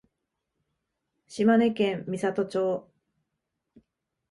[1.27, 2.89] 島根県美郷町